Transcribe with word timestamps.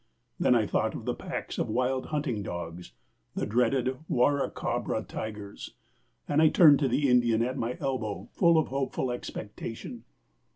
Then 0.39 0.55
I 0.55 0.65
thought 0.65 0.95
of 0.95 1.05
the 1.05 1.13
packs 1.13 1.59
of 1.59 1.69
wild 1.69 2.07
hunting 2.07 2.41
dogs, 2.41 2.93
the 3.35 3.45
dreaded 3.45 3.99
'warracabra 4.09 5.03
tigers,' 5.03 5.75
and 6.27 6.41
I 6.41 6.49
turned 6.49 6.79
to 6.79 6.87
the 6.87 7.07
Indian 7.07 7.43
at 7.43 7.55
my 7.55 7.77
elbow, 7.79 8.27
full 8.33 8.57
of 8.57 8.69
hopeful 8.69 9.11
expectation. 9.11 10.05